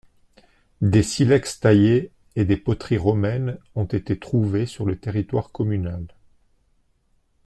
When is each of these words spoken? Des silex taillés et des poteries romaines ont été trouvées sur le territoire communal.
Des 0.81 1.03
silex 1.03 1.59
taillés 1.59 2.11
et 2.35 2.43
des 2.43 2.57
poteries 2.57 2.97
romaines 2.97 3.59
ont 3.75 3.85
été 3.85 4.17
trouvées 4.17 4.65
sur 4.65 4.83
le 4.83 4.97
territoire 4.97 5.51
communal. 5.51 6.07